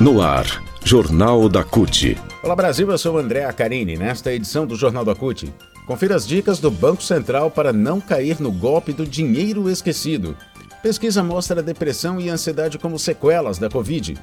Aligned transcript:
No 0.00 0.22
ar, 0.22 0.62
Jornal 0.84 1.48
da 1.48 1.64
CUT. 1.64 2.16
Olá 2.44 2.54
Brasil, 2.54 2.88
eu 2.88 2.96
sou 2.96 3.18
André 3.18 3.44
Acarini. 3.44 3.96
Nesta 3.96 4.32
edição 4.32 4.64
do 4.64 4.76
Jornal 4.76 5.04
da 5.04 5.12
CUT, 5.12 5.52
confira 5.88 6.14
as 6.14 6.24
dicas 6.24 6.60
do 6.60 6.70
Banco 6.70 7.02
Central 7.02 7.50
para 7.50 7.72
não 7.72 8.00
cair 8.00 8.40
no 8.40 8.52
golpe 8.52 8.92
do 8.92 9.04
dinheiro 9.04 9.68
esquecido. 9.68 10.36
Pesquisa 10.84 11.24
mostra 11.24 11.64
depressão 11.64 12.20
e 12.20 12.28
ansiedade 12.28 12.78
como 12.78 12.96
sequelas 12.96 13.58
da 13.58 13.68
Covid. 13.68 14.16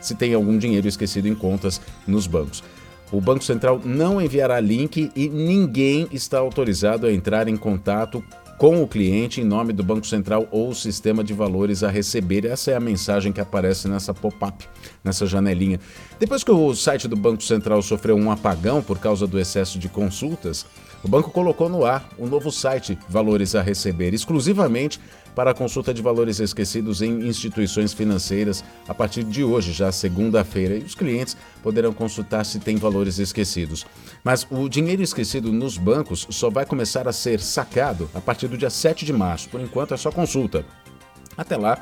se 0.00 0.14
tem 0.14 0.32
algum 0.32 0.56
dinheiro 0.56 0.88
esquecido 0.88 1.28
em 1.28 1.34
contas 1.34 1.80
nos 2.06 2.26
bancos. 2.26 2.64
O 3.12 3.20
Banco 3.20 3.42
Central 3.42 3.80
não 3.84 4.22
enviará 4.22 4.60
link 4.60 5.10
e 5.16 5.28
ninguém 5.28 6.06
está 6.12 6.38
autorizado 6.38 7.06
a 7.06 7.12
entrar 7.12 7.48
em 7.48 7.56
contato 7.56 8.22
com 8.56 8.82
o 8.82 8.86
cliente 8.86 9.40
em 9.40 9.44
nome 9.44 9.72
do 9.72 9.82
Banco 9.82 10.06
Central 10.06 10.46
ou 10.50 10.74
sistema 10.74 11.24
de 11.24 11.32
valores 11.32 11.82
a 11.82 11.88
receber. 11.88 12.44
Essa 12.44 12.72
é 12.72 12.76
a 12.76 12.80
mensagem 12.80 13.32
que 13.32 13.40
aparece 13.40 13.88
nessa 13.88 14.12
pop-up, 14.12 14.68
nessa 15.02 15.26
janelinha. 15.26 15.80
Depois 16.18 16.44
que 16.44 16.50
o 16.50 16.74
site 16.74 17.08
do 17.08 17.16
Banco 17.16 17.42
Central 17.42 17.80
sofreu 17.80 18.16
um 18.16 18.30
apagão 18.30 18.82
por 18.82 18.98
causa 18.98 19.26
do 19.26 19.40
excesso 19.40 19.78
de 19.78 19.88
consultas, 19.88 20.66
o 21.02 21.08
banco 21.08 21.30
colocou 21.30 21.68
no 21.68 21.84
ar 21.84 22.08
um 22.18 22.26
novo 22.26 22.52
site 22.52 22.98
Valores 23.08 23.54
a 23.54 23.62
Receber, 23.62 24.12
exclusivamente 24.12 25.00
para 25.34 25.52
a 25.52 25.54
consulta 25.54 25.94
de 25.94 26.02
valores 26.02 26.40
esquecidos 26.40 27.00
em 27.02 27.26
instituições 27.26 27.92
financeiras 27.92 28.64
a 28.88 28.92
partir 28.92 29.24
de 29.24 29.42
hoje, 29.42 29.72
já 29.72 29.90
segunda-feira, 29.92 30.76
e 30.76 30.82
os 30.82 30.94
clientes 30.94 31.36
poderão 31.62 31.92
consultar 31.92 32.44
se 32.44 32.58
tem 32.58 32.76
valores 32.76 33.18
esquecidos. 33.18 33.86
Mas 34.22 34.46
o 34.50 34.68
dinheiro 34.68 35.02
esquecido 35.02 35.52
nos 35.52 35.78
bancos 35.78 36.26
só 36.30 36.50
vai 36.50 36.66
começar 36.66 37.08
a 37.08 37.12
ser 37.12 37.40
sacado 37.40 38.10
a 38.14 38.20
partir 38.20 38.48
do 38.48 38.58
dia 38.58 38.70
7 38.70 39.04
de 39.04 39.12
março. 39.12 39.48
Por 39.48 39.60
enquanto 39.60 39.94
é 39.94 39.96
só 39.96 40.10
consulta. 40.10 40.64
Até 41.36 41.56
lá, 41.56 41.80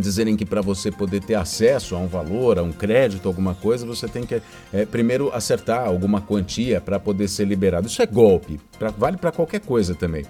dizerem 0.00 0.36
que 0.36 0.44
para 0.44 0.60
você 0.60 0.90
poder 0.90 1.22
ter 1.22 1.34
acesso 1.34 1.94
a 1.94 1.98
um 1.98 2.06
valor, 2.06 2.58
a 2.58 2.62
um 2.62 2.72
crédito, 2.72 3.26
alguma 3.26 3.54
coisa, 3.54 3.86
você 3.86 4.06
tem 4.06 4.24
que 4.24 4.40
é, 4.72 4.84
primeiro 4.86 5.30
acertar 5.34 5.86
alguma 5.86 6.20
quantia 6.20 6.80
para 6.80 6.98
poder 6.98 7.28
ser 7.28 7.46
liberado. 7.46 7.86
Isso 7.86 8.02
é 8.02 8.06
golpe, 8.06 8.60
pra, 8.78 8.90
vale 8.90 9.16
para 9.16 9.32
qualquer 9.32 9.60
coisa 9.60 9.94
também. 9.94 10.24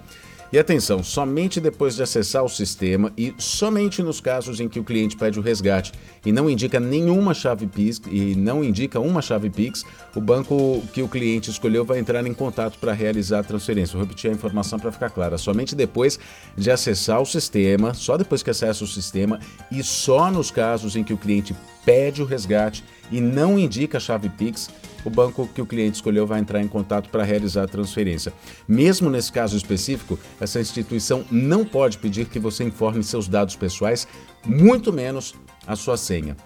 E 0.57 0.59
atenção, 0.59 1.03
somente 1.03 1.61
depois 1.61 1.97
de 1.97 2.03
acessar 2.03 2.43
o 2.43 2.49
sistema 2.49 3.13
e 3.15 3.35
somente 3.37 4.03
nos 4.03 4.23
casos 4.23 4.59
em 4.59 4.67
que 4.67 4.81
o 4.81 4.85
cliente 4.85 5.15
pede 5.15 5.39
o 5.39 5.43
resgate 5.43 5.93
e 6.25 6.33
não 6.33 6.49
indica 6.49 6.81
nenhuma 6.81 7.35
chave 7.35 7.67
Pix 7.67 8.01
e 8.11 8.35
não 8.35 8.65
indica 8.65 8.99
uma 8.99 9.21
chave 9.21 9.51
Pix, 9.51 9.85
o 10.15 10.21
banco 10.23 10.83
que 10.95 11.03
o 11.03 11.09
cliente 11.09 11.51
escolheu 11.51 11.85
vai 11.85 11.99
entrar 11.99 12.27
em 12.27 12.33
contato 12.33 12.79
para 12.79 12.95
realizar 12.95 13.41
a 13.41 13.43
transferência. 13.43 13.99
Vou 13.99 14.07
repetir 14.07 14.31
a 14.31 14.33
informação 14.33 14.79
para 14.79 14.91
ficar 14.91 15.11
clara. 15.11 15.37
Somente 15.37 15.77
depois 15.77 16.19
de 16.57 16.71
acessar 16.71 17.21
o 17.21 17.27
sistema, 17.27 17.93
só 17.93 18.17
depois 18.17 18.43
que 18.43 18.49
acessa 18.49 18.83
o 18.83 18.87
sistema 18.87 19.39
e 19.71 19.83
só 19.83 20.31
nos 20.31 20.51
casos 20.51 20.97
em 20.97 21.05
que 21.05 21.13
o 21.13 21.19
cliente 21.19 21.55
pede 21.85 22.23
o 22.23 22.25
resgate 22.25 22.83
e 23.13 23.21
não 23.21 23.59
indica 23.59 23.99
a 23.99 24.01
chave 24.01 24.31
Pix, 24.31 24.71
o 25.09 25.11
banco 25.11 25.49
que 25.55 25.63
o 25.63 25.67
cliente 25.67 25.97
escolheu 25.97 26.27
vai 26.27 26.41
entrar 26.41 26.61
em 26.61 26.69
contato 26.69 27.09
para 27.11 27.23
realizar 27.23 27.65
a 27.65 27.69
transferência. 27.69 28.33
Mesmo 28.67 29.09
nesse 29.09 29.33
caso 29.33 29.57
específico, 29.57 30.19
essa 30.41 30.61
instituição 30.61 31.25
não 31.31 31.65
pode 31.65 31.99
pedir 31.99 32.27
que 32.27 32.39
você 32.39 32.65
informe 32.65 33.03
seus 33.03 33.29
dados 33.29 33.57
pessoais, 33.57 34.07
muito 34.45 34.93
menos 34.93 35.35
a 35.67 35.77
sua 35.77 35.97
senha. 35.97 36.37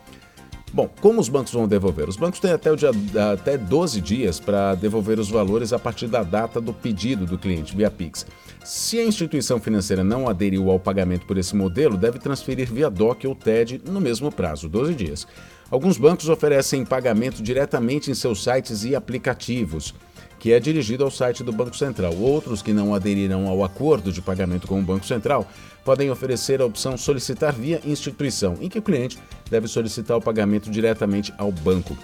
Bom, 0.73 0.89
como 1.01 1.21
os 1.21 1.29
bancos 1.29 1.53
vão 1.53 1.67
devolver? 1.67 2.09
Os 2.09 2.17
bancos 2.17 2.39
têm 2.39 2.53
até, 2.53 2.71
o 2.71 2.77
dia, 2.77 2.91
até 3.33 3.59
12 3.59 4.01
dias 4.01 4.39
para 4.39 4.77
devolver 4.77 5.19
os 5.19 5.29
valores 5.29 5.73
a 5.73 5.81
partir 5.81 6.07
da 6.07 6.23
data 6.23 6.61
do 6.61 6.73
pedido 6.73 7.27
do 7.27 7.37
cliente 7.37 7.77
via 7.77 7.91
Pix. 7.91 8.25
Se 8.65 9.01
a 9.01 9.05
instituição 9.05 9.59
financeira 9.59 10.05
não 10.05 10.29
aderiu 10.29 10.71
ao 10.71 10.79
pagamento 10.79 11.27
por 11.27 11.37
esse 11.37 11.57
modelo, 11.57 11.97
deve 11.97 12.21
transferir 12.21 12.73
via 12.73 12.89
DOC 12.89 13.27
ou 13.27 13.35
TED 13.35 13.83
no 13.85 14.01
mesmo 14.01 14.31
prazo, 14.31 14.69
12 14.69 14.95
dias. 14.95 15.27
Alguns 15.71 15.97
bancos 15.97 16.29
oferecem 16.29 16.85
pagamento 16.85 17.41
diretamente 17.41 18.11
em 18.11 18.15
seus 18.15 18.43
sites 18.43 18.83
e 18.83 18.97
aplicativos, 18.97 19.95
que 20.41 20.53
é 20.53 20.59
dirigido 20.59 21.05
ao 21.05 21.13
site 21.13 21.45
do 21.45 21.53
Banco 21.53 21.77
Central. 21.77 22.13
Outros 22.17 22.61
que 22.61 22.73
não 22.73 22.93
aderirão 22.93 23.47
ao 23.47 23.63
acordo 23.63 24.11
de 24.11 24.21
pagamento 24.21 24.67
com 24.67 24.81
o 24.81 24.83
Banco 24.83 25.07
Central 25.07 25.47
podem 25.85 26.11
oferecer 26.11 26.61
a 26.61 26.67
opção 26.67 26.97
solicitar 26.97 27.53
via 27.53 27.81
instituição, 27.85 28.57
em 28.61 28.69
que 28.69 28.81
o 28.81 28.83
cliente 28.83 29.17
deve 29.49 29.69
solicitar 29.69 30.17
o 30.17 30.21
pagamento 30.21 30.71
diretamente 30.71 31.33
ao 31.39 31.53
banco. 31.53 31.97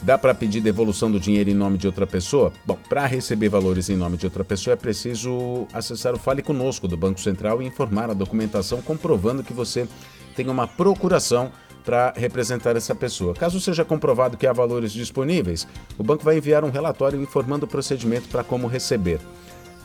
Dá 0.00 0.16
para 0.16 0.34
pedir 0.34 0.60
devolução 0.60 1.10
do 1.10 1.18
dinheiro 1.18 1.50
em 1.50 1.54
nome 1.54 1.78
de 1.78 1.86
outra 1.86 2.06
pessoa? 2.06 2.52
Bom, 2.64 2.78
para 2.88 3.06
receber 3.06 3.48
valores 3.48 3.88
em 3.88 3.96
nome 3.96 4.18
de 4.18 4.26
outra 4.26 4.44
pessoa 4.44 4.74
é 4.74 4.76
preciso 4.76 5.66
acessar 5.72 6.14
o 6.14 6.18
Fale 6.18 6.42
Conosco 6.42 6.86
do 6.86 6.96
Banco 6.96 7.20
Central 7.20 7.60
e 7.60 7.66
informar 7.66 8.10
a 8.10 8.14
documentação 8.14 8.82
comprovando 8.82 9.42
que 9.42 9.52
você 9.52 9.88
tem 10.36 10.48
uma 10.48 10.68
procuração 10.68 11.50
para 11.84 12.12
representar 12.16 12.76
essa 12.76 12.94
pessoa. 12.94 13.34
Caso 13.34 13.60
seja 13.60 13.84
comprovado 13.84 14.36
que 14.36 14.46
há 14.46 14.52
valores 14.52 14.92
disponíveis, 14.92 15.66
o 15.98 16.02
banco 16.02 16.24
vai 16.24 16.38
enviar 16.38 16.64
um 16.64 16.70
relatório 16.70 17.20
informando 17.20 17.66
o 17.66 17.68
procedimento 17.68 18.28
para 18.28 18.42
como 18.42 18.66
receber. 18.66 19.20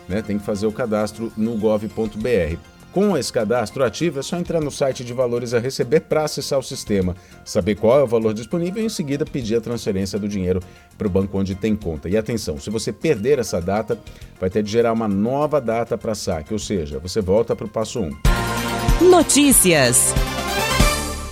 Né? 0.08 0.22
Tem 0.22 0.38
que 0.38 0.44
fazer 0.44 0.66
o 0.66 0.72
cadastro 0.72 1.30
no 1.36 1.56
gov.br. 1.56 2.73
Com 2.94 3.18
esse 3.18 3.32
cadastro 3.32 3.82
ativo, 3.82 4.20
é 4.20 4.22
só 4.22 4.36
entrar 4.36 4.60
no 4.60 4.70
site 4.70 5.04
de 5.04 5.12
valores 5.12 5.52
a 5.52 5.58
receber 5.58 5.98
para 5.98 6.22
acessar 6.22 6.60
o 6.60 6.62
sistema, 6.62 7.16
saber 7.44 7.74
qual 7.74 7.98
é 7.98 8.04
o 8.04 8.06
valor 8.06 8.32
disponível 8.32 8.80
e 8.80 8.86
em 8.86 8.88
seguida 8.88 9.26
pedir 9.26 9.56
a 9.56 9.60
transferência 9.60 10.16
do 10.16 10.28
dinheiro 10.28 10.60
para 10.96 11.08
o 11.08 11.10
banco 11.10 11.36
onde 11.36 11.56
tem 11.56 11.74
conta. 11.74 12.08
E 12.08 12.16
atenção, 12.16 12.56
se 12.60 12.70
você 12.70 12.92
perder 12.92 13.40
essa 13.40 13.60
data, 13.60 13.98
vai 14.38 14.48
ter 14.48 14.62
de 14.62 14.70
gerar 14.70 14.92
uma 14.92 15.08
nova 15.08 15.60
data 15.60 15.98
para 15.98 16.14
saque, 16.14 16.52
ou 16.52 16.58
seja, 16.60 17.00
você 17.00 17.20
volta 17.20 17.56
para 17.56 17.66
o 17.66 17.68
passo 17.68 17.98
1. 17.98 19.10
Notícias. 19.10 20.14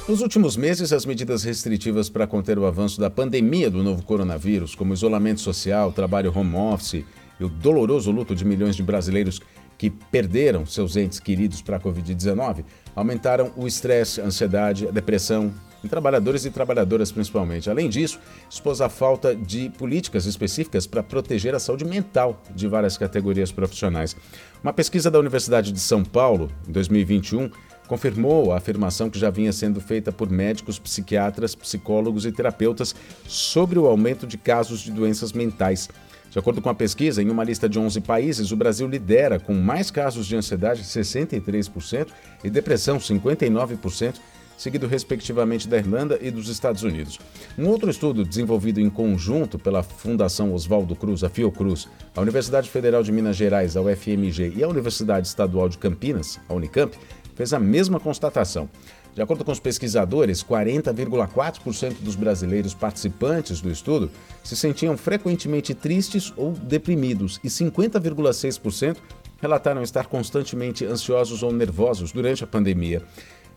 Nos 0.08 0.20
últimos 0.20 0.56
meses, 0.56 0.92
as 0.92 1.06
medidas 1.06 1.44
restritivas 1.44 2.10
para 2.10 2.26
conter 2.26 2.58
o 2.58 2.66
avanço 2.66 3.00
da 3.00 3.08
pandemia 3.08 3.70
do 3.70 3.84
novo 3.84 4.02
coronavírus, 4.02 4.74
como 4.74 4.94
isolamento 4.94 5.40
social, 5.40 5.92
trabalho 5.92 6.36
home 6.36 6.56
office 6.56 7.04
e 7.38 7.44
o 7.44 7.48
doloroso 7.48 8.10
luto 8.10 8.34
de 8.34 8.44
milhões 8.44 8.74
de 8.74 8.82
brasileiros 8.82 9.40
que 9.82 9.90
perderam 9.90 10.64
seus 10.64 10.96
entes 10.96 11.18
queridos 11.18 11.60
para 11.60 11.76
a 11.76 11.80
Covid-19, 11.80 12.64
aumentaram 12.94 13.50
o 13.56 13.66
estresse, 13.66 14.20
a 14.20 14.24
ansiedade, 14.24 14.86
a 14.86 14.92
depressão 14.92 15.52
em 15.82 15.88
trabalhadores 15.88 16.44
e 16.44 16.50
trabalhadoras 16.50 17.10
principalmente. 17.10 17.68
Além 17.68 17.88
disso, 17.88 18.20
expôs 18.48 18.80
a 18.80 18.88
falta 18.88 19.34
de 19.34 19.70
políticas 19.70 20.24
específicas 20.24 20.86
para 20.86 21.02
proteger 21.02 21.52
a 21.52 21.58
saúde 21.58 21.84
mental 21.84 22.40
de 22.54 22.68
várias 22.68 22.96
categorias 22.96 23.50
profissionais. 23.50 24.14
Uma 24.62 24.72
pesquisa 24.72 25.10
da 25.10 25.18
Universidade 25.18 25.72
de 25.72 25.80
São 25.80 26.04
Paulo, 26.04 26.48
em 26.68 26.70
2021, 26.70 27.50
confirmou 27.88 28.52
a 28.52 28.58
afirmação 28.58 29.10
que 29.10 29.18
já 29.18 29.30
vinha 29.30 29.52
sendo 29.52 29.80
feita 29.80 30.12
por 30.12 30.30
médicos, 30.30 30.78
psiquiatras, 30.78 31.56
psicólogos 31.56 32.24
e 32.24 32.30
terapeutas 32.30 32.94
sobre 33.26 33.80
o 33.80 33.88
aumento 33.88 34.28
de 34.28 34.38
casos 34.38 34.78
de 34.78 34.92
doenças 34.92 35.32
mentais. 35.32 35.88
De 36.32 36.38
acordo 36.38 36.62
com 36.62 36.70
a 36.70 36.74
pesquisa, 36.74 37.22
em 37.22 37.28
uma 37.28 37.44
lista 37.44 37.68
de 37.68 37.78
11 37.78 38.00
países, 38.00 38.52
o 38.52 38.56
Brasil 38.56 38.88
lidera 38.88 39.38
com 39.38 39.52
mais 39.52 39.90
casos 39.90 40.26
de 40.26 40.34
ansiedade, 40.34 40.82
63%, 40.82 42.08
e 42.42 42.48
depressão, 42.48 42.96
59%, 42.96 44.14
seguido 44.56 44.86
respectivamente 44.86 45.68
da 45.68 45.76
Irlanda 45.76 46.18
e 46.22 46.30
dos 46.30 46.48
Estados 46.48 46.84
Unidos. 46.84 47.18
Um 47.58 47.68
outro 47.68 47.90
estudo 47.90 48.24
desenvolvido 48.24 48.80
em 48.80 48.88
conjunto 48.88 49.58
pela 49.58 49.82
Fundação 49.82 50.54
Oswaldo 50.54 50.96
Cruz, 50.96 51.22
a 51.22 51.28
Fiocruz, 51.28 51.86
a 52.16 52.20
Universidade 52.22 52.70
Federal 52.70 53.02
de 53.02 53.12
Minas 53.12 53.36
Gerais, 53.36 53.76
a 53.76 53.82
UFMG 53.82 54.54
e 54.56 54.64
a 54.64 54.68
Universidade 54.68 55.28
Estadual 55.28 55.68
de 55.68 55.76
Campinas, 55.76 56.40
a 56.48 56.54
Unicamp, 56.54 56.96
fez 57.34 57.52
a 57.52 57.58
mesma 57.58 57.98
constatação. 57.98 58.68
De 59.14 59.20
acordo 59.20 59.44
com 59.44 59.52
os 59.52 59.60
pesquisadores, 59.60 60.42
40,4% 60.42 61.96
dos 62.00 62.16
brasileiros 62.16 62.72
participantes 62.72 63.60
do 63.60 63.70
estudo 63.70 64.10
se 64.42 64.56
sentiam 64.56 64.96
frequentemente 64.96 65.74
tristes 65.74 66.32
ou 66.36 66.52
deprimidos 66.52 67.38
e 67.44 67.48
50,6% 67.48 68.96
relataram 69.40 69.82
estar 69.82 70.06
constantemente 70.06 70.86
ansiosos 70.86 71.42
ou 71.42 71.52
nervosos 71.52 72.12
durante 72.12 72.42
a 72.44 72.46
pandemia. 72.46 73.02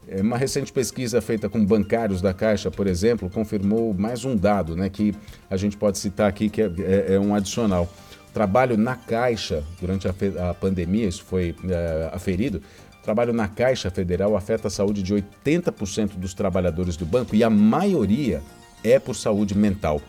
É, 0.07 0.21
uma 0.21 0.37
recente 0.37 0.73
pesquisa 0.73 1.21
feita 1.21 1.47
com 1.47 1.63
bancários 1.63 2.21
da 2.21 2.33
Caixa, 2.33 2.69
por 2.69 2.85
exemplo, 2.87 3.29
confirmou 3.29 3.93
mais 3.93 4.25
um 4.25 4.35
dado 4.35 4.75
né, 4.75 4.89
que 4.89 5.15
a 5.49 5.57
gente 5.57 5.77
pode 5.77 5.97
citar 5.97 6.27
aqui, 6.27 6.49
que 6.49 6.61
é, 6.61 6.71
é, 6.79 7.13
é 7.13 7.19
um 7.19 7.33
adicional. 7.33 7.89
O 8.29 8.33
trabalho 8.33 8.77
na 8.77 8.95
Caixa 8.95 9.63
durante 9.79 10.07
a, 10.07 10.49
a 10.49 10.53
pandemia, 10.53 11.07
isso 11.07 11.23
foi 11.23 11.55
é, 11.69 12.09
aferido, 12.11 12.61
trabalho 13.05 13.31
na 13.31 13.47
Caixa 13.47 13.91
Federal 13.91 14.35
afeta 14.35 14.67
a 14.67 14.71
saúde 14.71 15.03
de 15.03 15.13
80% 15.13 16.15
dos 16.15 16.33
trabalhadores 16.33 16.97
do 16.97 17.05
banco 17.05 17.35
e 17.35 17.43
a 17.43 17.49
maioria 17.51 18.41
é 18.83 18.97
por 18.97 19.15
saúde 19.15 19.55
mental. 19.55 20.01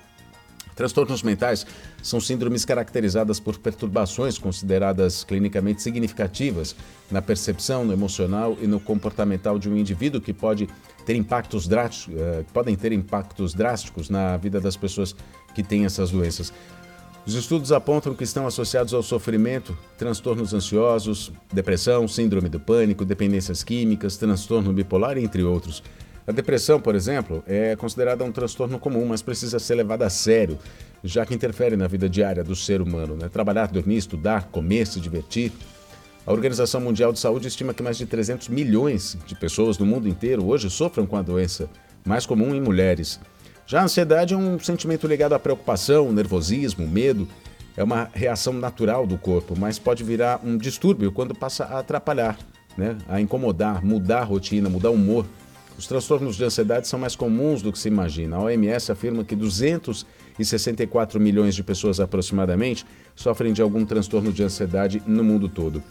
Transtornos 0.75 1.23
mentais 1.23 1.67
são 2.03 2.21
síndromes 2.21 2.65
caracterizadas 2.65 3.39
por 3.39 3.59
perturbações 3.59 4.39
consideradas 4.39 5.25
clinicamente 5.25 5.83
significativas 5.83 6.75
na 7.11 7.21
percepção, 7.23 7.85
no 7.85 7.93
emocional 7.93 8.57
e 8.61 8.67
no 8.67 8.81
comportamental 8.81 9.59
de 9.59 9.69
um 9.71 9.77
indivíduo 9.77 10.21
que 10.21 10.33
pode 10.33 10.69
ter 11.05 11.17
impactos 11.17 11.69
drásticos, 11.69 12.15
uh, 12.15 12.45
podem 12.53 12.77
ter 12.77 12.93
impactos 12.93 13.55
drásticos 13.55 14.11
na 14.11 14.37
vida 14.37 14.61
das 14.61 14.77
pessoas 14.77 15.15
que 15.55 15.63
têm 15.63 15.85
essas 15.85 16.11
doenças. 16.11 16.53
Os 17.27 17.35
estudos 17.35 17.73
apontam 17.73 18.15
que 18.15 18.23
estão 18.23 18.47
associados 18.47 18.95
ao 18.95 19.03
sofrimento, 19.03 19.77
transtornos 19.99 20.55
ansiosos, 20.55 21.33
depressão, 21.53 22.07
síndrome 22.07 22.49
do 22.49 22.61
pânico, 22.61 23.05
dependências 23.05 23.65
químicas, 23.65 24.17
transtorno 24.17 24.73
bipolar, 24.73 25.19
entre 25.19 25.43
outros. 25.43 25.83
A 26.25 26.31
depressão, 26.31 26.81
por 26.81 26.95
exemplo, 26.95 27.43
é 27.45 27.75
considerada 27.75 28.23
um 28.23 28.31
transtorno 28.31 28.79
comum, 28.79 29.07
mas 29.07 29.23
precisa 29.23 29.59
ser 29.59 29.75
levada 29.75 30.07
a 30.07 30.11
sério, 30.11 30.57
já 31.03 31.27
que 31.27 31.35
interfere 31.35 31.77
na 31.77 31.89
vida 31.89 32.09
diária 32.09 32.45
do 32.45 32.55
ser 32.55 32.81
humano. 32.81 33.17
Né? 33.17 33.29
Trabalhar, 33.29 33.67
dormir, 33.67 33.97
estudar, 33.97 34.45
comer, 34.53 34.87
se 34.87 35.01
divertir. 35.01 35.51
A 36.25 36.33
Organização 36.33 36.81
Mundial 36.81 37.13
de 37.13 37.19
Saúde 37.19 37.49
estima 37.49 37.75
que 37.75 37.83
mais 37.83 37.99
de 37.99 38.07
300 38.07 38.49
milhões 38.49 39.19
de 39.27 39.35
pessoas 39.35 39.79
no 39.79 39.87
mundo 39.87 40.09
inteiro 40.09 40.47
hoje 40.47 40.71
sofram 40.71 41.07
com 41.07 41.17
a 41.17 41.23
doença, 41.23 41.69
mais 42.05 42.25
comum 42.25 42.55
em 42.55 42.61
mulheres. 42.61 43.19
Já 43.67 43.81
a 43.81 43.85
ansiedade 43.85 44.33
é 44.33 44.37
um 44.37 44.61
sentimento 44.61 45.09
ligado 45.09 45.33
à 45.33 45.41
preocupação, 45.41 46.13
nervosismo, 46.13 46.87
medo. 46.87 47.27
É 47.77 47.83
uma 47.83 48.09
reação 48.15 48.53
natural 48.53 49.05
do 49.05 49.19
corpo, 49.19 49.59
mas 49.59 49.77
pode 49.77 50.05
virar 50.05 50.41
um 50.45 50.57
distúrbio 50.57 51.11
quando 51.11 51.35
passa 51.35 51.65
a 51.65 51.81
atrapalhar, 51.81 52.39
né? 52.79 52.97
a 53.09 53.21
incomodar, 53.21 53.85
mudar 53.85 54.21
a 54.21 54.25
rotina, 54.25 54.71
mudar 54.71 54.91
o 54.91 54.95
humor. 54.95 55.27
Os 55.77 55.87
transtornos 55.87 56.37
de 56.37 56.45
ansiedade 56.45 56.87
são 56.87 56.99
mais 56.99 57.17
comuns 57.17 57.61
do 57.61 57.73
que 57.73 57.79
se 57.79 57.89
imagina. 57.89 58.37
A 58.37 58.43
OMS 58.43 58.93
afirma 58.93 59.25
que 59.25 59.35
264 59.35 61.21
milhões 61.21 61.55
de 61.55 61.65
pessoas 61.65 61.99
aproximadamente 61.99 62.87
sofrem 63.17 63.53
de 63.53 63.61
algum 63.61 63.85
transtorno 63.85 64.33
de 64.33 64.45
ansiedade 64.45 65.03
no 65.05 65.25
mundo 65.25 65.49
todo. 65.49 65.83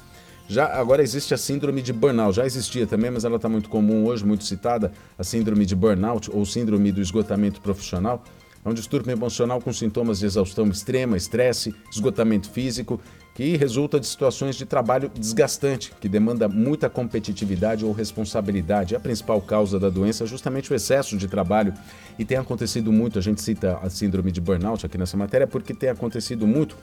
Já 0.47 0.79
agora 0.79 1.01
existe 1.01 1.33
a 1.33 1.37
síndrome 1.37 1.81
de 1.81 1.91
burnout, 1.91 2.35
já 2.35 2.45
existia 2.45 2.85
também, 2.85 3.09
mas 3.09 3.25
ela 3.25 3.37
está 3.37 3.49
muito 3.49 3.67
comum 3.67 4.05
hoje, 4.05 4.23
muito 4.23 4.43
citada, 4.43 4.91
a 5.17 5.23
síndrome 5.23 5.65
de 5.65 5.75
burnout 5.75 6.29
ou 6.31 6.45
síndrome 6.45 6.91
do 6.91 7.01
esgotamento 7.01 7.59
profissional. 7.61 8.23
É 8.63 8.69
um 8.69 8.73
distúrbio 8.73 9.11
emocional 9.11 9.59
com 9.59 9.71
sintomas 9.73 10.19
de 10.19 10.25
exaustão 10.25 10.67
extrema, 10.67 11.17
estresse, 11.17 11.73
esgotamento 11.91 12.49
físico, 12.49 12.99
que 13.35 13.57
resulta 13.57 13.99
de 13.99 14.07
situações 14.07 14.55
de 14.55 14.65
trabalho 14.65 15.09
desgastante, 15.09 15.91
que 15.99 16.07
demanda 16.07 16.47
muita 16.47 16.89
competitividade 16.89 17.83
ou 17.83 17.91
responsabilidade. 17.91 18.95
A 18.95 18.99
principal 18.99 19.41
causa 19.41 19.79
da 19.79 19.89
doença 19.89 20.23
é 20.23 20.27
justamente 20.27 20.71
o 20.71 20.75
excesso 20.75 21.17
de 21.17 21.27
trabalho. 21.27 21.73
E 22.17 22.23
tem 22.23 22.37
acontecido 22.37 22.91
muito, 22.91 23.19
a 23.19 23.21
gente 23.21 23.41
cita 23.41 23.77
a 23.83 23.89
síndrome 23.89 24.31
de 24.31 24.39
burnout 24.39 24.85
aqui 24.85 24.97
nessa 24.97 25.17
matéria, 25.17 25.45
porque 25.45 25.73
tem 25.73 25.89
acontecido 25.89 26.47
muito 26.47 26.77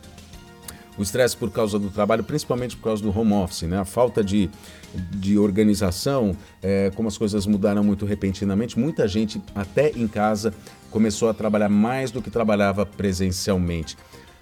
o 0.97 1.03
estresse 1.03 1.37
por 1.37 1.51
causa 1.51 1.79
do 1.79 1.91
trabalho, 1.91 2.23
principalmente 2.23 2.77
por 2.77 2.85
causa 2.85 3.03
do 3.03 3.17
home 3.17 3.33
office, 3.33 3.63
né? 3.63 3.79
a 3.79 3.85
falta 3.85 4.23
de, 4.23 4.51
de 5.17 5.39
organização, 5.39 6.37
é, 6.63 6.91
como 6.95 7.09
as 7.09 7.17
coisas 7.17 7.47
mudaram 7.47 7.83
muito 7.83 8.05
repentinamente, 8.05 8.79
muita 8.79 9.09
gente, 9.09 9.41
até 9.55 9.91
em 9.91 10.07
casa, 10.07 10.53
começou 10.91 11.29
a 11.29 11.35
trabalhar 11.35 11.69
mais 11.69 12.11
do 12.11 12.21
que 12.21 12.31
trabalhava 12.31 12.85
presencialmente. 12.85 13.97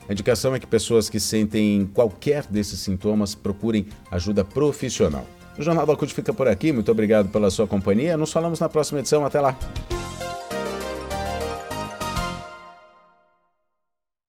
A 0.08 0.12
indicação 0.12 0.54
é 0.54 0.58
que 0.58 0.66
pessoas 0.66 1.08
que 1.08 1.20
sentem 1.20 1.88
qualquer 1.94 2.44
desses 2.46 2.80
sintomas 2.80 3.34
procurem 3.34 3.86
ajuda 4.10 4.44
profissional. 4.44 5.24
O 5.56 5.62
Jornal 5.62 5.86
da 5.86 5.94
CUT 5.94 6.12
fica 6.12 6.32
por 6.32 6.48
aqui, 6.48 6.72
muito 6.72 6.90
obrigado 6.90 7.28
pela 7.28 7.50
sua 7.50 7.66
companhia. 7.66 8.16
Nos 8.16 8.32
falamos 8.32 8.58
na 8.58 8.68
próxima 8.68 9.00
edição. 9.00 9.24
Até 9.24 9.40
lá! 9.40 9.56